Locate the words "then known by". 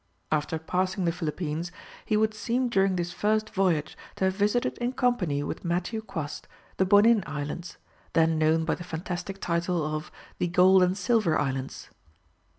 8.13-8.73